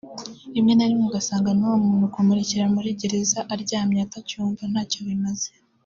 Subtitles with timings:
[0.53, 5.49] rimwe na rimwe ugasanga n’uwo muntu kumurekera muri gereza aryamye atacyumva ntacyo bimaze